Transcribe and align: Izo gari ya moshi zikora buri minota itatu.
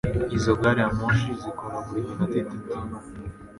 Izo 0.37 0.53
gari 0.61 0.81
ya 0.83 0.89
moshi 0.97 1.31
zikora 1.41 1.75
buri 1.85 1.99
minota 2.07 2.35
itatu. 2.41 2.73